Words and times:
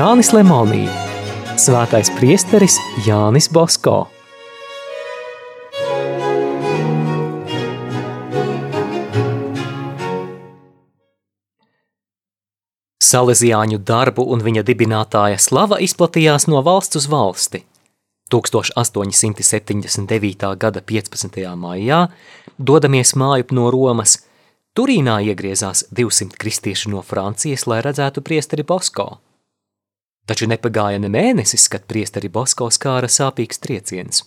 Jānis 0.00 0.30
Lemonī, 0.32 0.88
Svētais 1.60 2.08
priesteris 2.16 2.80
Jānis 3.04 3.52
Bosko. 3.52 4.08
Salesiāņu 13.04 13.84
darbu 13.84 14.24
un 14.32 14.40
viņa 14.40 14.64
dibinātāja 14.72 15.36
slava 15.36 15.76
izplatījās 15.84 16.48
no 16.48 16.64
valsts 16.64 16.96
uz 17.02 17.06
valsti. 17.12 17.68
1879. 18.32 20.56
gada 20.64 20.80
15. 20.80 21.44
maijā, 21.60 22.08
dodamies 22.56 23.12
mājup 23.12 23.52
no 23.52 23.68
Romas, 23.68 24.24
Turīnā 24.72 25.20
iegriezās 25.28 25.92
200 25.92 26.40
kristieši 26.40 26.88
no 26.88 27.04
Francijas, 27.04 27.68
lai 27.68 27.84
redzētu 27.84 28.24
priesteri 28.24 28.64
Bosko. 28.64 29.20
Taču 30.28 30.48
nepagāja 30.50 31.00
ne 31.00 31.08
mēnesis, 31.12 31.68
kad 31.72 31.86
priesteri 31.90 32.28
Bosko 32.28 32.68
skāra 32.70 33.08
sāpīgs 33.08 33.62
trieciens. 33.62 34.24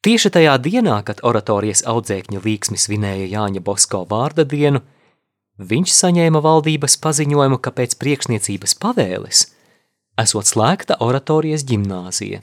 Tieši 0.00 0.30
tajā 0.32 0.54
dienā, 0.64 1.02
kad 1.04 1.20
oratorijas 1.28 1.82
audzēkņu 1.84 2.40
līksmi 2.40 2.78
svinēja 2.80 3.26
Jāņa 3.34 3.60
Bosko 3.60 4.06
vārda 4.08 4.46
dienu, 4.48 4.80
viņš 5.60 5.92
saņēma 5.92 6.40
valdības 6.40 6.96
paziņojumu, 7.04 7.58
ka 7.60 7.72
pēc 7.76 7.98
priekšniecības 8.00 8.78
pavēles 8.80 9.42
esot 10.20 10.48
slēgta 10.48 10.96
oratorijas 11.04 11.66
ģimnāzija. 11.68 12.40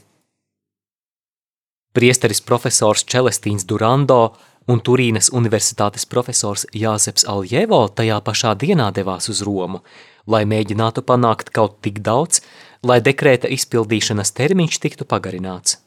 Priesteris 1.97 2.43
profesors 2.45 3.01
Čelestīns 3.09 3.65
Durando 3.65 4.35
un 4.69 4.81
Turīnas 4.85 5.31
universitātes 5.33 6.05
profesors 6.05 6.67
Jāzeps 6.77 7.25
Aljevo 7.25 7.87
tajā 7.89 8.19
pašā 8.21 8.53
dienā 8.53 8.91
devās 8.93 9.29
uz 9.33 9.41
Romu, 9.45 9.81
lai 10.27 10.43
mēģinātu 10.45 11.03
panākt 11.07 11.51
kaut 11.55 11.79
tik 11.81 12.03
daudz, 12.05 12.41
lai 12.83 12.99
dekrēta 13.03 13.49
izpildīšanas 13.51 14.33
termiņš 14.37 14.79
tiktu 14.83 15.07
pagarināts. 15.09 15.79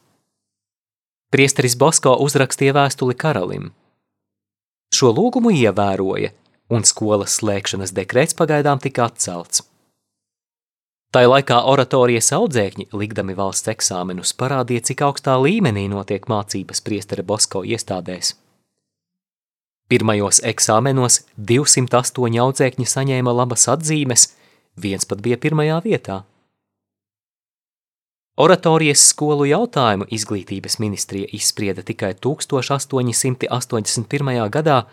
Priesteris 1.31 1.77
Bosko 1.79 2.17
uzrakstīja 2.25 2.75
vēstuli 2.75 3.15
karalim. 3.15 3.71
Šo 4.91 5.13
lūgumu 5.15 5.53
ievēroja, 5.55 6.33
un 6.71 6.83
skolas 6.83 7.37
slēgšanas 7.39 7.93
dekrēts 7.95 8.35
pagaidām 8.35 8.81
tika 8.83 9.07
atcelts. 9.07 9.63
Tā 11.11 11.25
laikā 11.27 11.57
oratorijas 11.67 12.31
audzēkņi, 12.35 12.89
likdami 12.95 13.35
valsts 13.35 13.67
eksāmenus, 13.71 14.31
parādīja, 14.39 14.85
cik 14.91 15.01
augstā 15.07 15.35
līmenī 15.43 15.89
notiek 15.91 16.27
mācības 16.31 16.79
priestera 16.85 17.23
Bosko 17.27 17.65
iestādēs. 17.67 18.35
Pirmajos 19.91 20.37
eksāmenos 20.47 21.17
208 21.35 22.39
audzēkņi 22.39 22.85
saņēma 22.87 23.27
labas 23.35 23.67
atzīmes, 23.73 24.29
viens 24.79 25.03
pat 25.03 25.19
bija 25.25 25.35
pirmajā 25.35 25.81
vietā. 25.83 26.23
Oratorijas 28.39 29.03
skolu 29.09 29.43
jautājumu 29.49 30.05
izglītības 30.15 30.79
ministrija 30.79 31.27
izsprieda 31.35 31.83
tikai 31.83 32.15
1881. 32.23 34.47
gadā 34.55 34.87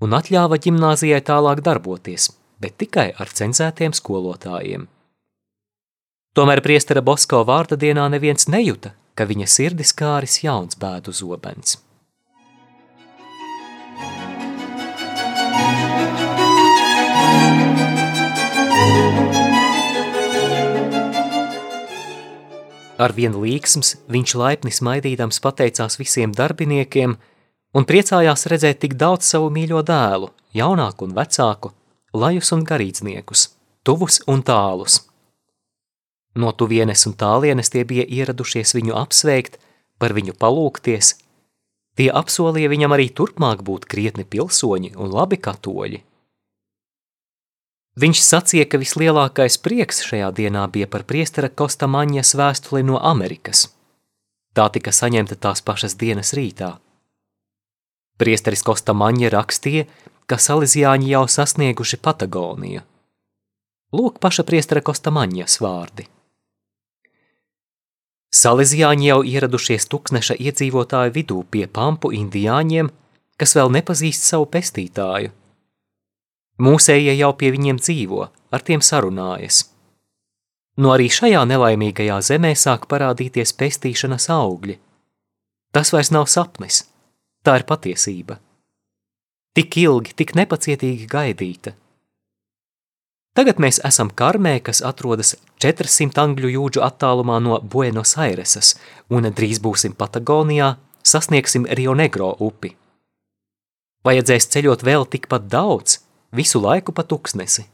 un 0.00 0.10
atļāva 0.14 0.56
ģimnāzijai 0.62 1.20
tālāk 1.26 1.58
darboties, 1.66 2.30
bet 2.62 2.78
tikai 2.78 3.18
ar 3.18 3.26
cenzētiem 3.26 3.90
skolotājiem. 3.98 4.86
Tomēr 6.38 6.62
priestera 6.62 7.02
Bosko 7.02 7.42
vārda 7.48 7.74
dienā 7.80 8.06
neviens 8.14 8.46
nejuta, 8.46 8.94
ka 9.18 9.26
viņa 9.26 9.46
sirdis 9.50 9.90
kāris 9.96 10.44
jauns 10.44 10.76
bēdu 10.78 11.10
zobens. 11.10 11.85
Ar 22.98 23.12
vienu 23.12 23.42
līksms 23.44 23.96
viņš 24.08 24.36
laipni 24.40 24.72
smaidīdams 24.72 25.42
pateicās 25.44 25.98
visiem 26.00 26.32
darbiniekiem 26.32 27.16
un 27.76 27.88
priecājās 27.88 28.46
redzēt 28.48 28.80
tik 28.84 28.96
daudz 28.96 29.28
savu 29.28 29.50
mīļo 29.52 29.82
dēlu, 29.84 30.30
jaunāku 30.56 31.08
un 31.08 31.12
vecāku, 31.18 31.74
lajus 32.16 32.54
un 32.56 32.64
garīdzniekus, 32.64 33.50
tuvus 33.84 34.22
un 34.26 34.42
tālus– 34.46 35.02
No 36.36 36.52
tuvienes 36.52 37.06
un 37.08 37.14
tālienes 37.16 37.72
tie 37.72 37.82
bija 37.88 38.04
ieradušies 38.04 38.74
viņu 38.76 38.92
apsveikt, 39.00 39.56
par 39.96 40.12
viņu 40.12 40.36
palūkties. 40.36 41.14
Tie 41.96 42.10
apsolīja 42.12 42.68
viņam 42.68 42.92
arī 42.92 43.08
turpmāk 43.08 43.62
būt 43.64 43.88
krietni 43.88 44.26
pilsoņi 44.28 44.92
un 45.00 45.14
labi 45.16 45.38
katoļi. 45.40 46.02
Viņš 47.96 48.20
sacīja, 48.20 48.66
ka 48.68 48.76
vislielākais 48.76 49.56
prieks 49.64 50.02
šajā 50.04 50.28
dienā 50.36 50.66
bija 50.72 50.88
par 50.92 51.06
priestera 51.08 51.48
Kosta 51.48 51.88
Maņas 51.88 52.34
vēstuli 52.36 52.82
no 52.84 52.98
Amerikas. 53.00 53.70
Tā 54.52 54.66
tika 54.72 54.92
saņemta 54.92 55.38
tās 55.40 55.64
pašas 55.64 55.96
dienas 55.96 56.34
rītā. 56.36 56.74
Priesteris 58.20 58.64
Kosta 58.64 58.92
Maņa 58.92 59.30
rakstīja, 59.32 59.86
ka 60.28 60.36
salīdzjāņi 60.36 61.08
jau 61.14 61.24
sasnieguši 61.28 62.00
Patagoniju. 62.04 62.84
Lūk 63.96 64.20
paša 64.20 64.44
priestera 64.44 64.84
Kosta 64.84 65.12
Maņas 65.14 65.56
vārdi. 65.64 66.04
Salezijāņi 68.36 69.08
jau 69.08 69.18
ieradušies 69.24 69.88
tūkstneša 69.88 70.36
iedzīvotāju 70.36 71.16
vidū 71.16 71.40
pie 71.48 71.64
pampu 71.64 72.12
indiāņiem, 72.12 72.92
kas 73.40 73.56
vēl 73.56 73.72
nepazīst 73.78 74.28
savu 74.28 74.50
pestītāju. 74.52 75.32
Mūsējie 76.62 77.14
jau 77.18 77.32
pie 77.36 77.52
viņiem 77.52 77.80
dzīvo, 77.82 78.26
ar 78.52 78.64
tiem 78.64 78.80
sarunājas. 78.80 79.66
No 80.80 80.92
arī 80.92 81.08
šajā 81.12 81.44
nelaimīgajā 81.48 82.18
zemē 82.30 82.52
sāk 82.56 82.86
parādīties 82.88 83.52
pestīšanas 83.56 84.28
augļi. 84.32 84.78
Tas 85.72 85.92
vairs 85.92 86.12
nav 86.12 86.28
sapnis, 86.32 86.84
tā 87.44 87.58
ir 87.60 87.66
patiesība. 87.68 88.38
Tik 89.56 89.80
ilgi, 89.84 90.16
tik 90.16 90.36
nepacietīgi 90.36 91.08
gaidīta– 91.08 91.76
Tagad 93.36 93.58
mēs 93.60 93.76
esam 93.84 94.08
Karmē, 94.16 94.54
kas 94.64 94.78
atrodas 94.80 95.34
400 95.60 96.22
angļu 96.22 96.54
jūdžu 96.54 96.80
attālumā 96.86 97.36
no 97.44 97.58
Buenos 97.60 98.14
Airesas, 98.16 98.70
un 99.12 99.28
drīz 99.28 99.60
būsim 99.60 99.92
Patagonijā, 99.92 100.70
sasniegsim 101.04 101.66
Rio 101.78 101.92
Negro 101.92 102.30
upi. 102.40 102.72
Vajadzēs 104.08 104.48
ceļot 104.54 104.86
vēl 104.88 105.04
tikpat 105.12 105.50
daudz, 105.52 105.98
visu 106.36 106.60
laiku 106.62 106.92
pa 106.92 107.02
tuksnesi. 107.02 107.66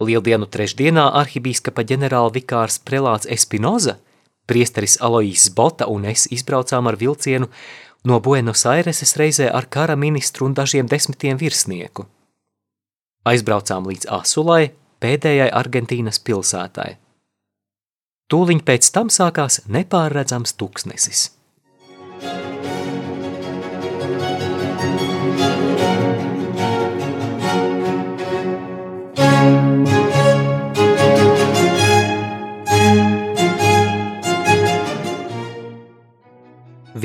Lieldienu 0.00 0.48
trešdienā 0.52 1.06
arhibīskapa 1.22 1.84
ģenerāla 1.88 2.34
vikārs 2.34 2.80
prelāts 2.84 3.30
Espinoza, 3.32 3.96
priesteris 4.46 4.98
Aloīs 5.00 5.48
Bota 5.54 5.88
un 5.88 6.04
es 6.04 6.26
izbraucām 6.32 6.90
ar 6.90 6.98
vilcienu 7.00 7.48
no 8.04 8.20
Buenos 8.20 8.66
Aireses 8.66 9.16
reizē 9.16 9.48
ar 9.52 9.70
kara 9.70 9.96
ministru 9.96 10.46
un 10.46 10.54
dažiem 10.54 10.90
desmitiem 10.90 11.40
virsnieku– 11.40 12.06
Aizbraucām 13.26 13.88
līdz 13.90 14.06
Asulai, 14.20 14.70
pēdējai 15.02 15.48
Argentīnas 15.50 16.20
pilsētai. 16.22 16.92
Tūliņ 18.30 18.60
pēc 18.66 18.90
tam 18.94 19.10
sākās 19.10 19.64
nepārredzams 19.66 20.54
tuksnesis. 20.58 21.30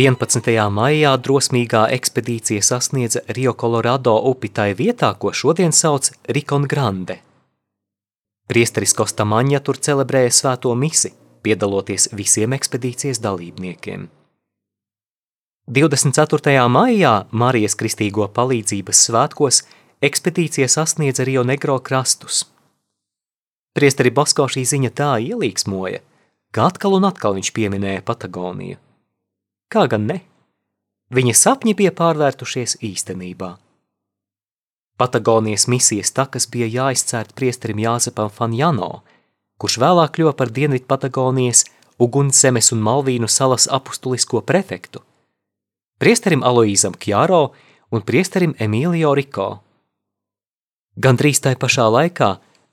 11. 0.01 0.47
maijā 0.73 1.09
drosmīgā 1.21 1.81
ekspedīcija 1.93 2.61
sasniedza 2.65 3.21
Rio 3.37 3.51
Colorado 3.53 4.15
upi 4.31 4.49
tai 4.49 4.71
vietā, 4.79 5.11
ko 5.13 5.29
šodien 5.29 5.69
sauc 5.69 6.09
Rikon 6.25 6.65
Grande. 6.71 7.19
Priesteris 8.49 8.95
Kostamaņa 8.97 9.61
tur 9.61 9.77
celebrēja 9.77 10.33
svēto 10.39 10.73
misi, 10.73 11.13
piedaloties 11.45 12.09
visiem 12.17 12.57
ekspedīcijas 12.57 13.21
dalībniekiem. 13.21 14.09
24. 15.69 16.57
maijā 16.79 17.15
Marijas 17.31 17.77
Kristīgo 17.77 18.25
palīdzības 18.33 19.05
svētkos 19.05 19.63
ekspedīcija 20.01 20.71
sasniedza 20.79 21.29
Rio 21.29 21.45
Negro 21.45 21.77
krastus. 21.79 22.47
Priesteri 23.77 24.09
Basko 24.09 24.49
šī 24.49 24.65
ziņa 24.65 24.97
tā 24.97 25.15
ielīgsmoja, 25.29 26.01
ka 26.51 26.71
atkal 26.73 26.97
un 26.97 27.11
atkal 27.11 27.37
viņš 27.37 27.53
pieminēja 27.59 28.01
Patagoniju. 28.07 28.87
Kā 29.71 29.85
gan 29.87 30.07
ne? 30.09 30.19
Viņa 31.15 31.33
sapņi 31.35 31.73
bija 31.79 31.91
pārvērtušies 31.95 32.77
īstenībā. 32.83 33.53
Patagonijas 34.99 35.65
misijas 35.71 36.11
takas 36.11 36.47
bija 36.51 36.67
jāizcērt 36.67 37.31
priesterim 37.35 37.79
Jāzepam 37.79 38.29
Fanjano, 38.29 39.01
kurš 39.57 39.79
vēlāk 39.81 40.17
kļuva 40.17 40.35
par 40.35 40.51
Dienvidu 40.51 40.87
Patagonijas, 40.91 41.63
Ugunsemes 42.01 42.71
un 42.75 42.83
Malvīnu 42.83 43.29
salas 43.29 43.67
apustulisko 43.69 44.41
prefektu, 44.41 45.03
priesterim 46.01 46.43
Aloīzam 46.43 46.95
Kjāro 46.97 47.51
un 47.91 48.03
priesterim 48.05 48.55
Emīlio 48.59 49.15
Riko. 49.15 49.49
Gan 50.97 51.19
drīz 51.19 51.43
tai 51.45 51.55
pašā 51.55 51.87
laikā 51.93 52.31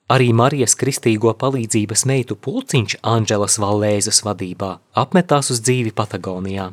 Arī 0.09 0.31
Marijas 0.33 0.73
kristīgo 0.81 1.35
palīdzības 1.37 2.07
meitu 2.09 2.37
pulciņš 2.41 2.95
Anģelas 3.05 3.59
Valēzes 3.61 4.23
vadībā 4.25 4.71
apmetās 4.97 5.51
uz 5.53 5.61
dzīvi 5.61 5.93
Patagonijā. 5.93 6.71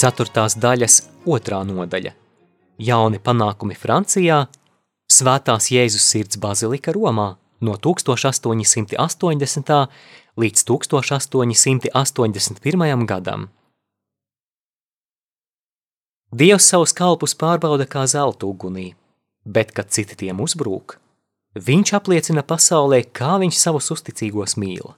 Ceturtās 0.00 0.54
daļas 0.56 0.94
otrā 1.28 1.58
nodaļa– 1.68 2.14
jauni 2.88 3.18
panākumi 3.20 3.76
Francijā, 3.76 4.46
Svētās 5.10 5.66
Jēzus 5.74 6.06
sirds 6.06 6.38
bazilika 6.40 6.94
Romā 6.96 7.34
no 7.60 7.76
1880. 7.76 9.88
līdz 10.36 10.64
1881. 10.64 13.06
gadam. 13.06 13.48
Dievs 16.30 16.68
savus 16.70 16.92
kalpus 16.94 17.34
pārbauda 17.34 17.86
kā 17.90 18.06
zelta 18.06 18.46
ugunī, 18.46 18.94
bet, 19.44 19.72
kad 19.74 19.90
citi 19.90 20.14
tiem 20.16 20.40
uzbrūk, 20.40 20.98
viņš 21.58 21.92
apliecina 21.98 22.42
pasaulē, 22.46 23.02
kā 23.10 23.38
viņš 23.42 23.56
savus 23.58 23.90
uzticīgos 23.90 24.56
mīl. 24.56 24.94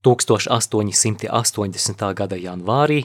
1880. 0.00 1.28
gada 2.16 2.36
janvārī 2.40 3.04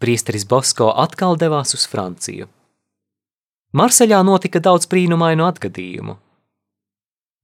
priesteris 0.00 0.48
Bosko 0.48 0.88
atkal 0.96 1.36
devās 1.36 1.76
uz 1.76 1.84
Franciju. 1.86 2.48
Marseļā 3.76 4.22
notika 4.24 4.60
daudz 4.60 4.86
brīnumainu 4.88 5.44
atgadījumu. 5.46 6.16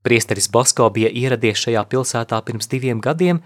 Priesteris 0.09 0.47
Bosko 0.49 0.87
bija 0.89 1.11
ieradies 1.13 1.61
šajā 1.61 1.83
pilsētā 1.93 2.39
pirms 2.47 2.71
diviem 2.73 3.01
gadiem, 3.05 3.43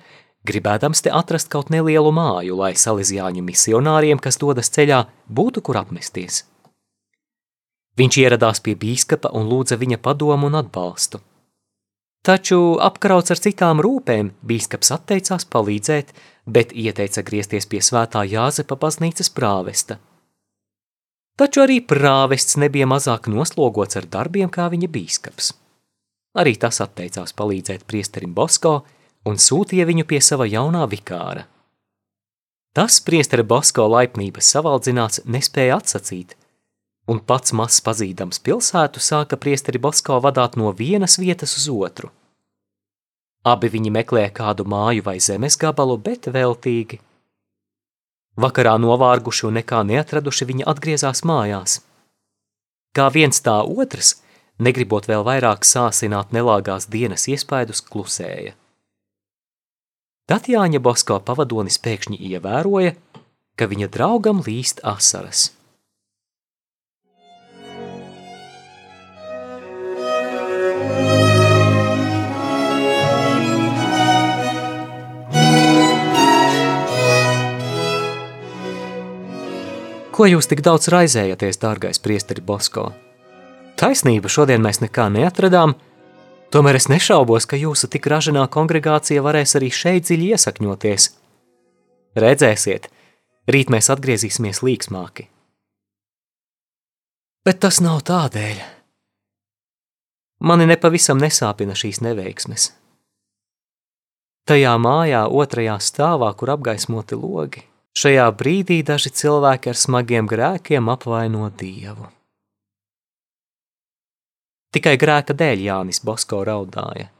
gribēdams 0.46 1.00
te 1.02 1.10
atrast 1.10 1.48
kaut 1.50 1.72
nelielu 1.74 2.12
māju, 2.14 2.54
lai 2.60 2.76
salīdzjāņu 2.78 3.42
misionāriem, 3.42 4.20
kas 4.22 4.38
dodas 4.38 4.70
ceļā, 4.70 5.00
būtu 5.26 5.58
kur 5.66 5.80
apmesties. 5.80 6.44
Viņš 7.98 8.18
ieradās 8.22 8.62
pie 8.62 8.76
bīskapa 8.78 9.32
un 9.34 9.50
lūdza 9.50 9.74
viņa 9.80 9.98
padomu 10.04 10.46
un 10.52 10.60
atbalstu. 10.60 11.18
Taču 12.22 12.58
apkrauts 12.78 13.34
ar 13.34 13.42
citām 13.42 13.82
rūpēm, 13.82 14.30
bīskaps 14.46 14.92
atteicās 14.94 15.48
palīdzēt, 15.50 16.12
bet 16.46 16.70
ieteica 16.84 17.24
griezties 17.26 17.66
pie 17.66 17.80
svētā 17.82 18.22
Jāzepa 18.22 18.78
baznīcas 18.78 19.32
prāvesta. 19.34 19.98
Taču 21.42 21.64
arī 21.64 21.80
prāvests 21.82 22.54
nebija 22.62 22.86
mazāk 22.86 23.26
noslogots 23.26 23.98
ar 23.98 24.06
darbiem 24.06 24.54
kā 24.54 24.68
viņa 24.70 24.92
bīskaps. 24.94 25.50
Arī 26.38 26.54
tas 26.56 26.80
atteicās 26.80 27.34
palīdzēt 27.36 27.84
priesterim 27.88 28.32
Bosko 28.34 28.78
un 29.28 29.36
sūtīja 29.36 29.84
viņu 29.88 30.06
pie 30.08 30.20
sava 30.24 30.46
jaunā 30.48 30.86
vikāra. 30.88 31.44
Tas 32.72 33.02
priestera 33.04 33.44
Bosko 33.44 33.84
laipnības 33.92 34.48
savaldzināts 34.54 35.20
nespēja 35.28 35.76
atsacīt, 35.76 36.32
un 37.12 37.20
pats 37.20 37.52
maz 37.52 37.82
pazīdams 37.84 38.40
pilsētu 38.40 39.02
sāka 39.04 39.36
priesteri 39.36 39.78
Bosko 39.82 40.16
vadāt 40.24 40.56
no 40.56 40.72
vienas 40.72 41.18
vietas 41.20 41.58
uz 41.60 41.68
otru. 41.68 42.08
Abi 43.44 43.68
viņi 43.68 43.90
meklēja 43.92 44.30
kādu 44.32 44.64
māju 44.64 45.04
vai 45.04 45.18
zemes 45.20 45.58
gabalu, 45.58 45.98
bet 45.98 46.30
veltīgi. 46.32 47.00
Vakarā 48.40 48.78
novārguši 48.80 49.48
un 49.50 49.58
nekā 49.58 49.82
neatraduši 49.84 50.46
viņi 50.48 50.68
atgriezās 50.72 51.24
mājās. 51.28 51.80
Kā 52.96 53.10
viens 53.12 53.42
tā 53.44 53.58
otrs, 53.66 54.21
negribot 54.58 55.08
vēl 55.08 55.24
vairāk 55.26 55.64
sāsināt 55.64 56.32
nelāgās 56.36 56.88
dienas 56.90 57.28
iespaidus, 57.28 57.80
klusēja. 57.80 58.56
Tad 60.28 60.46
Jāņa 60.48 60.80
Bosko 60.82 61.18
pavadonis 61.20 61.80
pēkšņi 61.82 62.20
ievēroja, 62.32 62.94
ka 63.58 63.66
viņa 63.68 63.90
draugam 63.92 64.40
līst 64.46 64.80
asaras. 64.86 65.50
Ko 80.12 80.26
jūs 80.28 80.46
tik 80.46 80.60
daudz 80.60 80.90
raizējaties, 80.92 81.56
dārgais 81.58 81.98
priesteri 81.98 82.44
Bosko? 82.44 82.90
Taisnība, 83.82 84.30
šodien 84.30 84.62
mēs 84.62 84.78
nekā 84.78 85.08
neatradām, 85.10 85.74
tomēr 86.54 86.78
es 86.78 86.86
nešaubos, 86.86 87.48
ka 87.50 87.58
jūsu 87.58 87.88
tik 87.90 88.06
raženā 88.12 88.44
kongregācija 88.54 89.24
varēs 89.24 89.56
arī 89.58 89.72
šeit 89.74 90.06
dziļi 90.06 90.28
iesakņoties. 90.36 91.08
Redzēsiet, 92.22 92.86
rīt 93.50 93.72
mēs 93.74 93.90
atgriezīsimies 93.90 94.62
līksmāki. 94.62 95.26
Bet 97.42 97.58
tas 97.64 97.80
nav 97.82 98.04
tādēļ. 98.06 98.62
Mani 100.46 100.68
nepavisam 100.70 101.18
nesāpina 101.18 101.74
šīs 101.78 101.98
neveiksmes. 102.06 102.70
Tajā 104.46 104.78
mājā 104.78 105.26
otrajā 105.26 105.76
stāvā, 105.82 106.30
kur 106.38 106.54
apgaismoti 106.54 107.18
logi, 107.18 107.66
Šajā 107.92 108.30
brīdī 108.32 108.78
daži 108.88 109.10
cilvēki 109.12 109.68
ar 109.68 109.76
smagiem 109.76 110.28
grēkiem 110.30 110.88
apvaino 110.88 111.50
Dievu. 111.60 112.08
Tikai 114.72 114.94
grēka 114.96 115.34
dēļ 115.36 115.66
Jānis 115.66 116.00
Bosko 116.00 116.40
raudāja. 116.48 117.10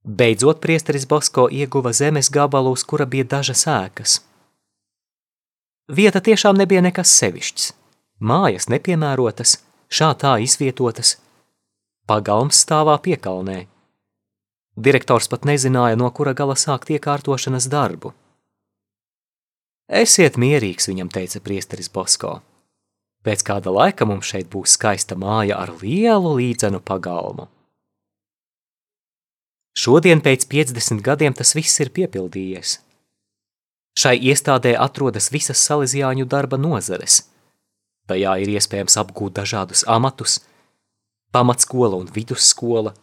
Beidzot, 0.00 0.62
priesteris 0.64 1.04
Bosko 1.04 1.48
ieguva 1.52 1.92
zemes 1.92 2.30
gabalu, 2.32 2.72
uz 2.72 2.84
kura 2.88 3.04
bija 3.04 3.26
dažas 3.36 3.66
ēkas. 3.68 4.20
Vieta 5.92 6.22
tiešām 6.24 6.56
nebija 6.56 6.80
nekas 6.80 7.12
sevišķs. 7.20 7.72
Mājas 8.20 8.70
nepiemērotas, 8.72 9.58
šā 9.92 10.14
tā 10.22 10.38
izvietotas. 10.40 11.18
Pagalms 12.08 12.62
stāvā 12.64 12.96
piekalnē. 13.04 13.66
Direktors 14.80 15.28
pat 15.28 15.44
nezināja, 15.44 15.98
no 16.00 16.08
kura 16.16 16.32
gala 16.32 16.56
sākt 16.56 16.92
iekārtošanas 16.96 17.68
darbu. 17.68 18.14
Esiet 19.90 20.38
mierīgs, 20.40 20.88
viņam 20.88 21.10
teica 21.12 21.42
priesteris 21.44 21.90
Bosko. 21.92 22.38
Pēc 23.20 23.42
kāda 23.44 23.72
laika 23.72 24.06
mums 24.08 24.28
šeit 24.32 24.48
būs 24.52 24.76
skaista 24.78 25.16
māja 25.16 25.58
ar 25.60 25.74
lielu 25.82 26.36
līdzenu 26.38 26.80
pagalmu. 26.80 27.48
Šodien 29.76 30.22
pēc 30.24 30.46
50 30.48 31.02
gadiem 31.04 31.36
tas 31.36 31.52
viss 31.56 31.80
ir 31.84 31.92
piepildījies. 31.96 32.78
Šai 34.00 34.16
iestādē 34.30 34.72
atrodas 34.86 35.28
visas 35.34 35.60
salīdzjāņu 35.68 36.24
darba 36.32 36.56
nozares. 36.56 37.26
Tajā 38.08 38.38
ir 38.42 38.54
iespējams 38.56 38.96
apgūt 39.02 39.36
dažādus 39.36 39.84
amatus– 39.86 40.40
pamatskola 41.34 42.00
un 42.00 42.08
vidusskola, 42.14 42.94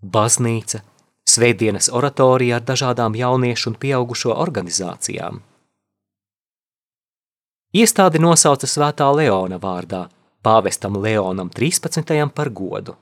baznīca, 0.00 0.80
svētdienas 1.28 1.90
oratorija 1.92 2.60
ar 2.60 2.68
dažādām 2.70 3.18
jauniešu 3.18 3.72
un 3.72 3.80
pieaugušo 3.82 4.38
organizācijām– 4.46 5.42
Iestādi 7.74 8.20
nosauca 8.22 8.68
svētā 8.70 9.08
Leona 9.10 9.58
vārdā, 9.58 10.06
pāvestam 10.46 10.94
Leonam 11.02 11.50
13. 11.50 12.30
par 12.30 12.54
godu. 12.54 12.94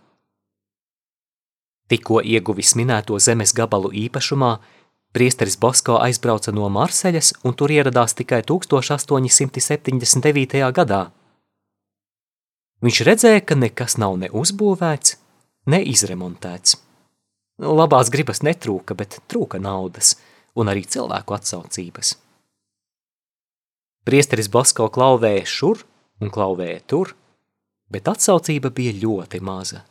Tikko 1.93 2.25
ieguvis 2.25 2.73
minēto 2.81 3.21
zemes 3.21 3.53
gabalu 3.53 3.93
īpašumā, 4.07 4.65
priesteris 5.13 5.61
Bosko 5.61 6.01
aizbrauca 6.01 6.57
no 6.57 6.73
Marseļas 6.73 7.45
un 7.45 7.53
tur 7.53 7.69
ieradās 7.69 8.17
tikai 8.17 8.41
1879. 8.49 10.73
gadā. 10.81 11.13
Viņš 12.81 13.05
redzēja, 13.11 13.45
ka 13.45 13.53
nekas 13.61 14.01
nav 14.01 14.17
ne 14.25 14.33
uzbūvēts, 14.33 15.21
ne 15.69 15.85
izremontēts. 15.85 16.81
Labās 17.61 18.09
gribas 18.09 18.41
netrūka, 18.41 18.97
bet 18.97 19.21
trūka 19.29 19.61
naudas 19.61 20.17
un 20.57 20.73
arī 20.73 20.89
cilvēku 20.89 21.37
atsaucības. 21.37 22.22
Priesteris 24.03 24.49
Basko 24.51 24.89
klauvēja 24.91 25.45
šur 25.47 25.85
un 26.23 26.31
klauvēja 26.35 26.81
tur, 26.91 27.13
bet 27.93 28.09
atsaucība 28.11 28.73
bija 28.75 28.95
ļoti 28.99 29.41
maza. 29.45 29.85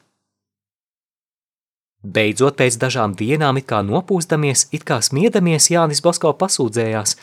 Beidzot, 2.01 2.57
pēc 2.57 2.79
dažām 2.81 3.13
dienām, 3.13 3.59
it 3.61 3.67
kā 3.69 3.83
nopūstamies, 3.85 4.65
it 4.73 4.83
kā 4.89 4.97
smiedamies, 5.05 5.69
Jānis 5.69 6.01
Basko 6.01 6.33
pasūdzējās. 6.33 7.15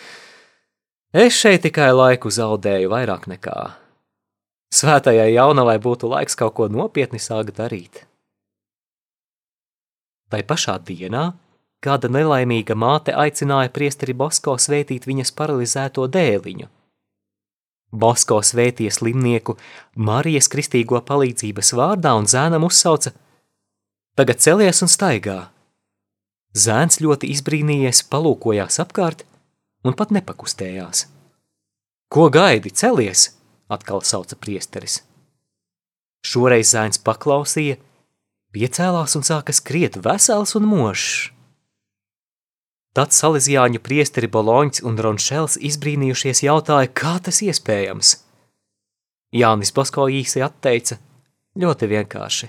Es 1.13 1.35
šeit 1.35 1.65
tikai 1.67 1.91
laiku 1.97 2.31
zaudēju 2.31 2.93
vairāk 2.93 3.27
nekā. 3.33 3.59
Svētajai 4.79 5.33
jaunavai 5.33 5.79
būtu 5.83 6.09
laiks 6.13 6.39
kaut 6.39 6.55
ko 6.55 6.69
nopietni 6.71 7.19
sākt 7.19 7.57
darīt. 7.59 8.05
Tai 10.29 10.43
pašā 10.45 10.77
dienā 10.85 11.33
kāda 11.85 12.11
nelaimīga 12.13 12.77
māte 12.77 13.15
aicināja 13.17 13.73
priesteri 13.75 14.15
Bosko 14.15 14.59
svētīt 14.61 15.09
viņas 15.09 15.33
paralizēto 15.35 16.07
dēliņu. 16.07 16.69
Bosko 17.93 18.43
svētīja 18.45 18.93
slimnieku 18.93 19.57
Marijas 19.97 20.51
kristīgo 20.53 21.01
palīdzības 21.09 21.73
vārdā 21.79 22.13
un 22.19 22.29
zēnam 22.29 22.67
uzsauca: 22.69 23.15
Tagad 24.19 24.43
celies 24.45 24.83
un 24.85 24.93
staigā! 24.93 25.39
Zēns 26.59 27.01
ļoti 27.05 27.31
izbrīnījies, 27.33 28.03
palūkojās 28.11 28.81
apkārt 28.83 29.25
un 29.85 29.95
pat 29.97 30.13
nepakustējās. 30.13 31.07
Ko 32.09 32.29
gaidi, 32.33 32.73
celies? 32.73 33.35
atkal 33.69 34.01
sauca 34.01 34.37
priesteris. 34.41 35.03
Šoreiz 36.25 36.73
zēns 36.73 37.01
paklausīja, 37.05 37.77
piecēlās 38.57 39.15
un 39.19 39.27
sāka 39.29 39.53
skriet 39.53 39.99
vesels 40.05 40.57
un 40.57 40.65
mošs. 40.69 41.29
Tad 42.97 43.13
salīdzjāņu 43.15 43.83
priesteri 43.85 44.31
Boloņs 44.33 44.83
un 44.89 44.97
Ronšels 44.99 45.59
izbrīnījušies 45.69 46.43
jautāja, 46.47 46.89
kā 46.89 47.19
tas 47.23 47.43
iespējams. 47.45 48.15
Jānis 49.37 49.75
Basko 49.77 50.09
īsi 50.09 50.41
atteica, 50.45 50.97
ļoti 51.61 51.91
vienkārši. 51.91 52.49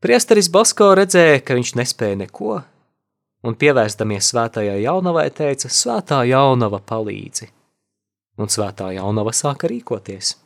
Priesteris 0.00 0.48
Basko 0.48 0.94
redzēja, 0.96 1.42
ka 1.44 1.58
viņš 1.58 1.74
nespēja 1.76 2.22
neko, 2.22 2.54
un 3.44 3.56
pievērstamies 3.60 4.32
svētajai 4.32 4.78
jaunavai 4.80 5.28
teica, 5.36 5.68
svētā 5.68 6.22
jaunava 6.24 6.80
palīdzi. 6.80 7.50
Un 8.40 8.48
svētā 8.48 8.94
jaunava 8.96 9.34
sāka 9.36 9.68
rīkoties. 9.68 10.38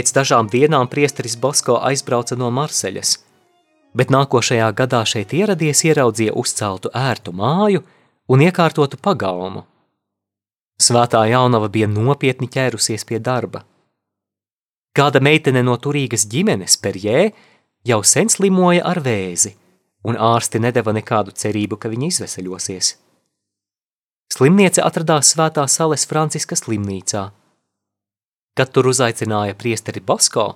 Pēc 0.00 0.14
dažām 0.16 0.48
dienām 0.48 0.88
priesteris 0.88 1.36
Bosko 1.36 1.76
aizbrauca 1.84 2.40
no 2.40 2.48
Marseļas– 2.48 3.18
bet 3.94 4.10
nākošajā 4.14 4.70
gadā 4.76 5.02
šeit 5.06 5.34
ieradies 5.34 5.82
ieraudzīja 5.86 6.34
uzceltu 6.38 6.92
ērtu 6.94 7.34
māju 7.34 7.82
un 8.30 8.44
iekārtotu 8.46 9.00
pagalmu. 9.02 9.64
Svētā 10.80 11.24
jaunava 11.28 11.68
bija 11.68 11.88
nopietni 11.90 12.48
ķērusies 12.48 13.04
pie 13.04 13.18
darba. 13.20 13.64
Kāda 14.96 15.20
meitene 15.22 15.62
no 15.66 15.76
turīgas 15.76 16.26
ģimenes 16.30 16.78
perjē 16.82 17.30
jau 17.86 18.00
sen 18.06 18.30
slimoja 18.32 18.86
ar 18.86 19.02
vēzi, 19.04 19.52
un 20.06 20.16
ārsti 20.16 20.62
nedeva 20.62 20.94
nekādu 20.96 21.34
cerību, 21.36 21.76
ka 21.76 21.90
viņa 21.92 22.08
izveseļosies. 22.14 22.94
Slimniece 24.30 24.82
atradās 24.82 25.34
svētā 25.34 25.66
sales 25.68 26.06
Franciska 26.06 26.56
slimnīcā. 26.56 27.28
Kad 28.58 28.72
tur 28.74 28.90
uzaicināja 28.90 29.54
priesteri 29.58 30.02
Bosko, 30.04 30.54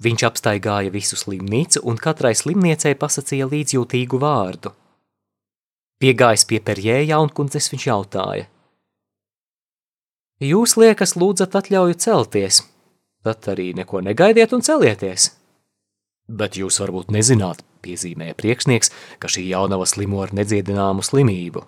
Viņš 0.00 0.24
apstaigāja 0.24 0.92
visu 0.92 1.18
slimnīcu 1.20 1.82
un 1.84 1.98
katrai 2.00 2.32
slimniecei 2.36 2.94
pasacīja 2.96 3.48
līdzjūtīgu 3.50 4.20
vārdu. 4.22 4.72
Piegājis 6.00 6.46
pie 6.48 6.58
perjē 6.64 7.02
jaunkundzes 7.04 7.68
viņš 7.70 7.84
jautāja. 7.86 8.48
Jūs 10.42 10.74
liekas 10.80 11.12
lūdzat 11.14 11.54
atļauju 11.60 11.98
celties, 12.02 12.64
tad 13.22 13.46
arī 13.52 13.70
neko 13.78 14.00
negaidiet 14.02 14.56
un 14.56 14.64
celieties. 14.64 15.28
Bet 16.26 16.56
jūs 16.58 16.80
varbūt 16.80 17.12
nezināt, 17.14 17.60
piezīmēja 17.84 18.34
priekšnieks, 18.34 18.90
ka 19.20 19.30
šī 19.30 19.44
jaunava 19.52 19.86
slimo 19.86 20.24
ar 20.24 20.32
nedziedināmu 20.34 21.04
slimību. 21.04 21.62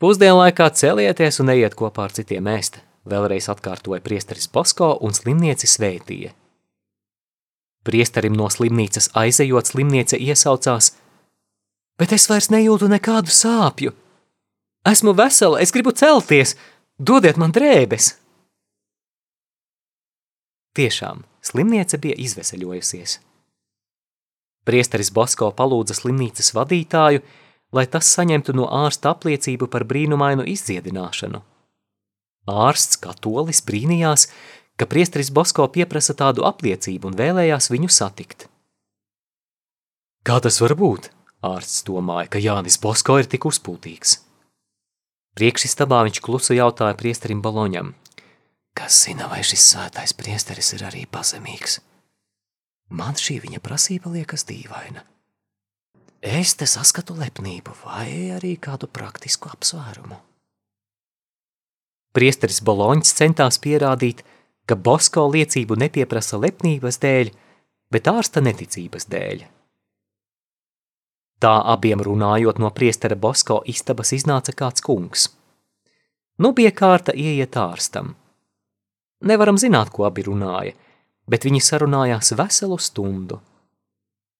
Pusdienlaikā 0.00 0.70
celieties 0.76 1.42
un 1.42 1.52
ejiet 1.52 1.76
kopā 1.76 2.06
ar 2.06 2.14
citiem 2.16 2.48
ēst, 2.52 2.78
vēlreiz 3.06 3.48
atkārtoja 3.52 4.02
priesteris 4.04 4.48
Pasko 4.48 4.96
un 5.00 5.14
slimnieci 5.14 5.68
svētīja. 5.70 6.32
Priesterim 7.86 8.34
no 8.34 8.48
slimnīcas 8.50 9.12
aizejot, 9.14 9.70
slimniece 9.70 10.18
iesaucās: 10.18 10.90
Bet 11.98 12.12
es 12.12 12.26
vairs 12.28 12.50
nejūtu 12.50 12.90
nekādu 12.90 13.30
sāpju. 13.30 13.94
Esmu 14.86 15.14
vesela, 15.18 15.60
es 15.62 15.72
gribu 15.74 15.94
celties, 15.94 16.56
dodiet 16.98 17.38
man 17.38 17.54
drēbes! 17.54 18.12
Tiešām, 20.76 21.22
slimniece 21.40 21.98
bija 21.98 22.18
izveseļojusies. 22.20 23.16
Priesteris 24.66 25.12
Basko 25.14 25.48
palūdza 25.56 25.94
slimnīcas 25.96 26.52
vadītāju, 26.52 27.22
lai 27.72 27.86
tas 27.86 28.10
saņemtu 28.12 28.54
no 28.58 28.66
ārsta 28.66 29.14
apliecību 29.14 29.70
par 29.72 29.86
brīnumainu 29.88 30.44
izdziedināšanu. 30.52 31.40
Ārsts 32.46 33.00
katolis 33.02 33.62
brīnījās, 33.66 34.28
ka 34.78 34.86
priesteris 34.86 35.32
Bosko 35.34 35.66
pieprasa 35.72 36.14
tādu 36.14 36.46
apliecību 36.46 37.10
un 37.10 37.18
vēlējās 37.18 37.70
viņu 37.72 37.90
satikt. 37.90 38.46
Kā 40.26 40.38
tas 40.42 40.60
var 40.62 40.76
būt? 40.78 41.10
Ārsts 41.46 41.84
domāja, 41.86 42.30
ka 42.30 42.42
Jānis 42.42 42.78
Bosko 42.82 43.18
ir 43.20 43.28
tik 43.30 43.46
uzpūtīgs. 43.46 44.20
Priekšistabā 45.36 46.00
viņš 46.06 46.22
klusu 46.24 46.56
jautāja 46.56 46.96
priesterim 46.98 47.42
Baloņam. 47.44 47.92
Kas 48.76 48.96
zina, 49.04 49.28
vai 49.28 49.42
šis 49.44 49.66
svētais 49.72 50.14
priesteris 50.16 50.72
ir 50.76 50.86
arī 50.88 51.04
pazemīgs? 51.08 51.80
Man 52.92 53.18
šī 53.18 53.40
viņa 53.42 53.60
prasība 53.64 54.12
liekas 54.14 54.46
dīvaina. 54.48 55.02
Es 56.22 56.54
te 56.58 56.66
saskatu 56.66 57.16
lepnību 57.18 57.74
vai 57.84 58.32
arī 58.36 58.54
kādu 58.60 58.88
praktisku 58.88 59.50
apsvērumu. 59.52 60.18
Priesteris 62.16 62.62
Boloņs 62.64 63.12
centās 63.18 63.58
pierādīt, 63.60 64.22
ka 64.64 64.76
Bosko 64.76 65.26
liecību 65.34 65.76
nepieprasa 65.82 66.40
lepnības 66.40 66.96
dēļ, 67.02 67.30
bet 67.92 68.08
ārsta 68.08 68.40
neticības 68.40 69.06
dēļ. 69.12 69.44
Tā 71.44 71.52
abiem 71.74 72.00
runājot 72.00 72.56
no 72.62 72.70
priestera 72.72 73.16
Bosko 73.20 73.60
istabas 73.68 74.14
iznāca 74.16 74.54
kāds 74.56 74.80
kungs. 74.80 75.28
Nu 76.40 76.54
bija 76.56 76.72
kārta 76.72 77.12
ieiet 77.12 77.56
ārstam. 77.60 78.14
Nevaram 79.20 79.60
zināt, 79.60 79.92
ko 79.92 80.08
abi 80.08 80.24
runāja, 80.24 80.72
bet 81.28 81.44
viņi 81.44 81.60
sarunājās 81.64 82.32
veselu 82.36 82.80
stundu. 82.80 83.40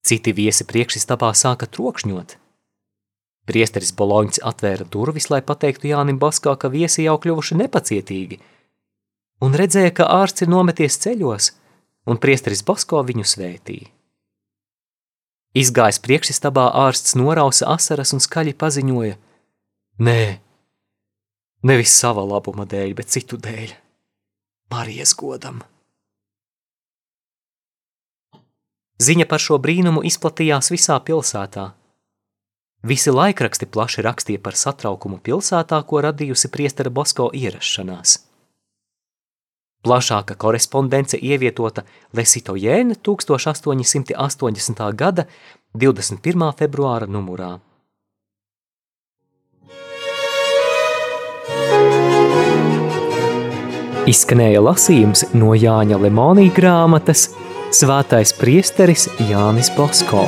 Citi 0.06 0.32
viesi 0.32 0.64
priekšistabā 0.64 1.32
sāka 1.34 1.68
trokšņot. 1.68 2.36
Priesteris 3.46 3.92
Boloņs 3.94 4.42
atvēra 4.42 4.84
durvis, 4.90 5.30
lai 5.30 5.42
pateiktu 5.46 5.92
Jānim 5.92 6.18
Baskā, 6.18 6.56
ka 6.58 6.70
viesi 6.72 7.06
jau 7.06 7.18
kļuvuši 7.22 7.62
nepacietīgi– 7.62 8.42
un 9.40 9.56
redzēja, 9.56 9.92
ka 9.96 10.08
ārsts 10.22 10.44
ir 10.44 10.50
nometies 10.52 10.98
ceļos, 11.02 11.50
un 12.08 12.20
priesteris 12.22 12.64
Basko 12.66 13.02
viņu 13.06 13.26
svētīja. 13.26 13.90
Izgājis 15.56 16.02
priekšistabā 16.04 16.66
ārsts 16.84 17.16
norausa 17.16 17.70
asaras 17.72 18.12
un 18.12 18.20
skaļi 18.20 18.52
paziņoja: 18.60 19.16
Nē, 20.04 20.20
nevis 21.64 21.94
sava 21.96 22.26
labuma 22.28 22.66
dēļ, 22.68 22.92
bet 22.98 23.12
citu 23.12 23.40
dēļ, 23.40 23.72
Marijas 24.72 25.14
godam. 25.16 25.62
Ziņa 29.00 29.26
par 29.28 29.40
šo 29.40 29.58
brīnumu 29.60 30.02
izplatījās 30.08 30.70
visā 30.72 30.96
pilsētā. 31.04 31.70
Visi 32.84 33.10
laikraksti 33.10 33.66
plaši 33.66 34.02
rakstīja 34.04 34.42
par 34.42 34.56
satraukumu 34.58 35.18
pilsētā, 35.24 35.80
ko 35.88 36.02
radījusi 36.04 36.50
priestera 36.52 36.90
Bosko 36.90 37.30
ierašanās. 37.34 38.18
Plašāka 39.86 40.34
korespondence 40.34 41.18
ievietota 41.22 41.84
Lesitojēna 42.12 42.98
1880. 43.06 44.82
gada 44.94 45.26
21. 45.74 46.52
februāra 46.58 47.06
numurā. 47.06 47.56
Izskanēja 54.06 54.60
lasījums 54.62 55.24
no 55.34 55.54
Jāņa 55.58 55.98
Lemonī 55.98 56.46
grāmatas 56.54 57.26
Svētais 57.74 58.30
priesteris 58.38 59.08
Jānis 59.26 59.72
Bosko. 59.74 60.22